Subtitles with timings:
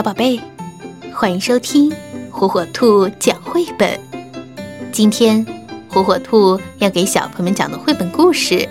[0.00, 0.40] 小宝贝，
[1.12, 1.92] 欢迎收听
[2.30, 4.00] 火火兔讲绘本。
[4.90, 5.44] 今天，
[5.90, 8.66] 火火兔要给小朋友们讲的绘本故事，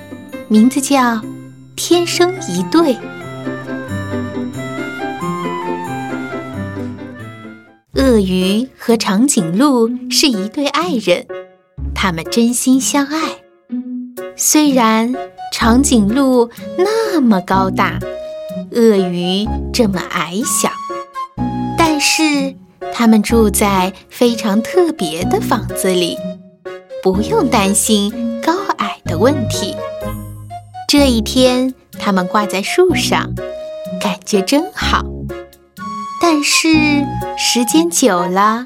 [0.47, 0.97] 名字叫
[1.75, 2.95] 《天生一对》。
[7.93, 11.27] 鳄鱼和长颈鹿是一对爱人，
[11.93, 13.19] 他们真心相爱。
[14.35, 15.13] 虽然
[15.53, 17.99] 长颈鹿那么高大，
[18.71, 20.71] 鳄鱼这么矮小。
[21.99, 22.55] 是，
[22.93, 26.17] 他们住在非常特别的房子里，
[27.03, 29.75] 不用担心高矮的问题。
[30.87, 33.33] 这一天，他们挂在树上，
[34.01, 35.03] 感觉真好。
[36.21, 36.67] 但是，
[37.37, 38.63] 时间久了，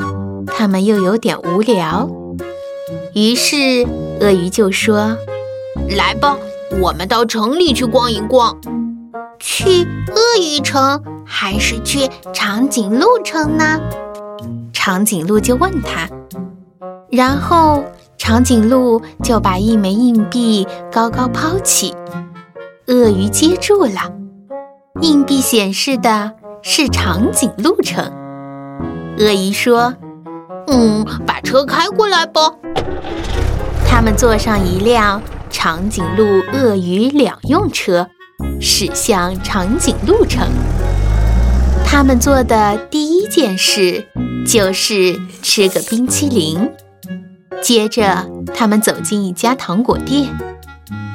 [0.48, 2.09] 他们又有点无聊。
[3.14, 3.86] 于是，
[4.20, 5.18] 鳄鱼就说
[5.95, 6.38] ：“来吧，
[6.81, 8.58] 我们到城里去逛一逛。”
[9.46, 13.78] 去鳄鱼城还是去长颈鹿城呢？
[14.72, 16.08] 长颈鹿就问他，
[17.12, 17.84] 然后
[18.17, 21.94] 长颈鹿就把一枚硬币高高抛起，
[22.88, 24.14] 鳄鱼接住了，
[25.02, 28.14] 硬币显示的是长颈鹿城。
[29.20, 29.94] 鳄鱼说
[30.67, 32.54] ：“嗯，把车开过来吧。”
[33.86, 36.23] 他们坐上一辆长颈鹿
[36.54, 38.08] 鳄鱼两用车。
[38.59, 40.47] 驶向长颈鹿城，
[41.86, 44.08] 他们做的第一件事
[44.47, 46.69] 就是吃个冰淇淋。
[47.61, 50.30] 接着，他们走进一家糖果店，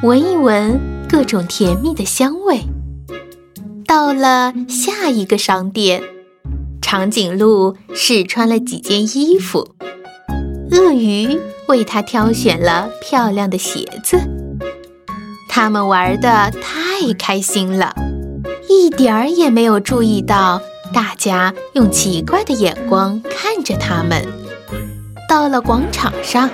[0.02, 2.60] 闻一闻各种甜蜜的香味。
[3.86, 6.02] 到了下一个商店，
[6.80, 9.74] 长颈鹿试穿了几件衣服，
[10.70, 14.18] 鳄鱼为它挑选了漂亮的鞋子。
[15.48, 17.94] 他们玩的太太开心了，
[18.68, 20.60] 一点儿也没有注意到
[20.92, 24.26] 大家用奇怪的眼光看着他们。
[25.28, 26.50] 到了广场上，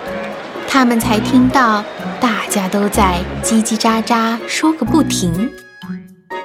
[0.68, 1.82] 他们才听到
[2.20, 5.50] 大家都在叽叽喳喳说个不停。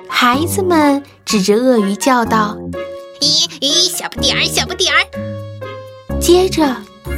[0.07, 2.57] 孩子们指着鳄鱼叫道
[3.19, 5.03] ：“咦咦，小不点儿，小不点儿！”
[6.21, 6.73] 接着，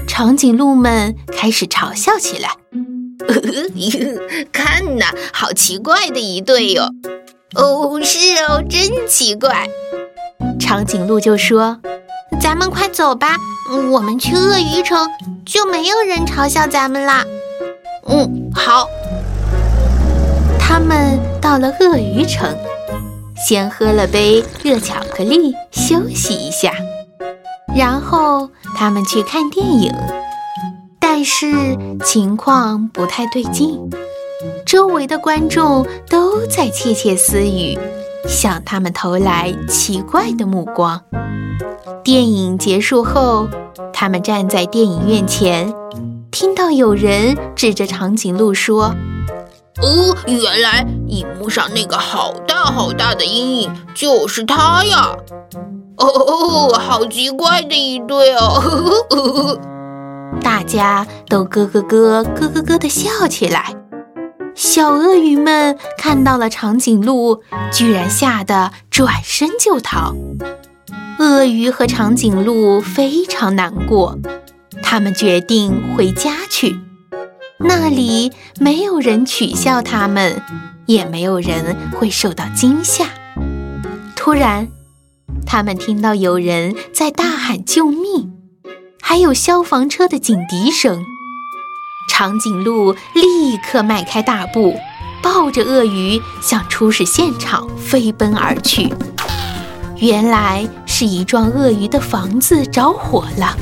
[0.08, 2.50] 长颈鹿们开始嘲笑起来。
[4.52, 6.90] 看呐，好奇怪的一对哟！
[7.56, 9.68] 哦，是哦，真奇怪。
[10.60, 11.80] 长颈鹿就说
[12.40, 13.38] ：“咱们快走吧，
[13.92, 15.08] 我们去鳄鱼城
[15.46, 17.24] 就没有人嘲笑咱们啦。”
[18.08, 18.88] 嗯，好。
[20.60, 22.56] 他们到了鳄鱼城，
[23.46, 26.74] 先喝了杯热巧克力休息一下，
[27.76, 29.94] 然后他们去看电影。
[31.14, 33.90] 但是情况不太对劲，
[34.66, 37.78] 周围的观众都在窃窃私语，
[38.30, 41.02] 向他们投来奇怪的目光。
[42.02, 43.50] 电影结束后，
[43.92, 45.74] 他们站在电影院前，
[46.32, 48.96] 听到有人指着长颈鹿说
[49.84, 55.14] ：“哦，原来荧幕上那个好大好大的阴影就是他呀！
[55.98, 58.64] 哦，好奇怪的一对哦！”
[60.42, 63.76] 大家都咯咯咯、咯咯咯地笑起来。
[64.54, 67.42] 小鳄鱼们看到了长颈鹿，
[67.72, 70.14] 居然吓得转身就逃。
[71.20, 74.18] 鳄鱼和长颈鹿非常难过，
[74.82, 76.80] 他们决定回家去。
[77.60, 80.42] 那里没有人取笑他们，
[80.86, 83.06] 也没有人会受到惊吓。
[84.16, 84.68] 突然，
[85.46, 88.41] 他们听到有人在大喊救命。
[89.12, 91.06] 还有消防车的警笛声，
[92.08, 94.80] 长颈鹿立刻迈开大步，
[95.22, 98.90] 抱着鳄鱼向出事现场飞奔而去。
[99.98, 103.54] 原来是一幢鳄鱼的房子着火了，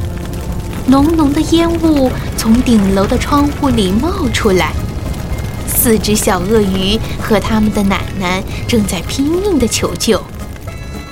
[0.85, 4.71] 浓浓的烟雾从顶楼的窗户里冒出来。
[5.67, 10.23] 四只小鳄鱼和他们的奶奶正在拼命地求救，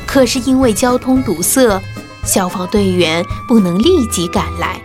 [0.06, 1.82] 可是因为交通堵塞。
[2.28, 4.80] 消防队员不能立即赶来，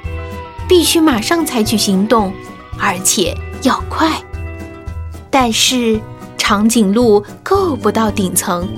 [0.69, 2.33] 必须马上采取行动，
[2.79, 4.09] 而且要快。
[5.29, 6.00] 但是
[6.39, 8.69] 长颈鹿够不到顶层，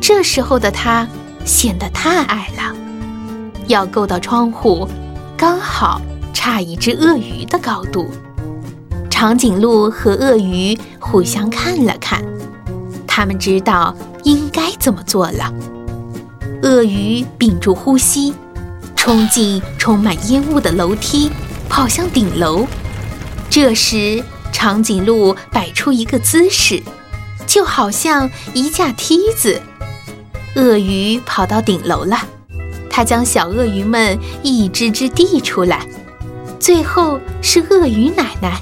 [0.00, 1.06] 这时候的它
[1.44, 2.74] 显得太矮了，
[3.66, 4.88] 要够到窗户，
[5.36, 6.00] 刚好
[6.32, 8.08] 差一只鳄鱼的高度。
[9.10, 12.22] 长颈鹿和鳄鱼互相看了看，
[13.06, 15.52] 他们知道应该怎么做了。
[16.62, 18.34] 鳄鱼屏住呼吸，
[18.94, 21.30] 冲进充满烟雾的楼梯，
[21.68, 22.66] 跑向顶楼。
[23.50, 24.22] 这时，
[24.52, 26.82] 长颈鹿摆出一个姿势，
[27.46, 29.60] 就好像一架梯子。
[30.56, 32.18] 鳄鱼跑到顶楼了，
[32.90, 35.86] 它将小鳄鱼们一只只递出来，
[36.58, 38.60] 最后是鳄鱼奶奶。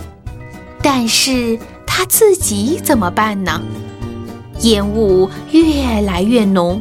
[0.82, 3.62] 但是它自己怎么办呢？
[4.60, 6.80] 烟雾越来越浓，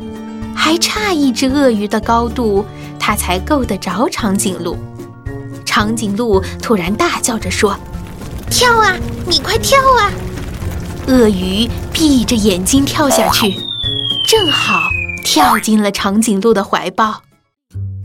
[0.55, 2.65] 还差一只鳄鱼的高度，
[2.99, 4.77] 它才够得着长颈鹿。
[5.65, 7.77] 长颈鹿突然大叫着说
[8.49, 8.95] ：“跳啊，
[9.25, 10.11] 你快跳啊！”
[11.07, 13.53] 鳄鱼闭着眼睛跳下去，
[14.27, 14.83] 正好
[15.25, 17.23] 跳进了长颈鹿的怀抱。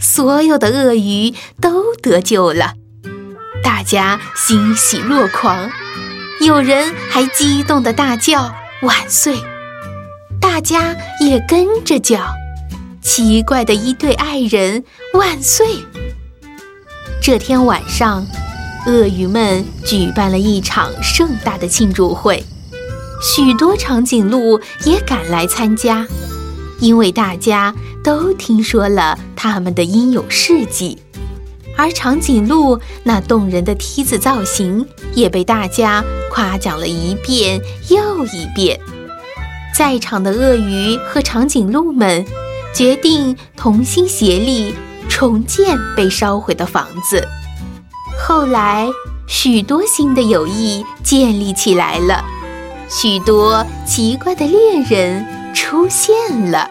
[0.01, 2.73] 所有的鳄鱼都得救了，
[3.63, 5.71] 大家欣喜若狂。
[6.41, 8.53] 有人还激动地大叫
[8.83, 9.37] “万岁”，
[10.41, 12.38] 大家也跟着叫。
[13.03, 14.85] 奇怪的一对爱人
[15.15, 15.67] 万岁！
[17.21, 18.27] 这天晚上，
[18.87, 22.43] 鳄鱼们举办了一场盛大的庆祝会，
[23.23, 26.07] 许多长颈鹿也赶来参加，
[26.81, 27.75] 因为大家
[28.05, 30.99] 都听说了他们的英勇事迹。
[31.77, 34.85] 而长颈鹿那动人的梯子造型
[35.15, 38.79] 也被大家夸奖了一遍又一遍。
[39.77, 42.27] 在场的鳄鱼和长颈鹿们
[42.75, 44.75] 决定同心协力
[45.09, 47.27] 重建被烧毁的房子。
[48.19, 48.89] 后来，
[49.27, 52.25] 许多新的友谊建立起来了，
[52.89, 56.71] 许多奇怪的恋人出现了。